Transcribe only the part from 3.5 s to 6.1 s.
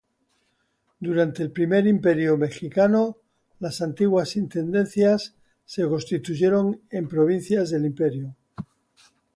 las antiguas intendencias se